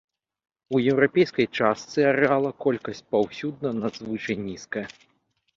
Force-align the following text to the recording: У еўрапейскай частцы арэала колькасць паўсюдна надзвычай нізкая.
У 0.77 0.79
еўрапейскай 0.93 1.47
частцы 1.59 1.99
арэала 2.13 2.51
колькасць 2.67 3.05
паўсюдна 3.17 3.75
надзвычай 3.85 4.43
нізкая. 4.49 4.85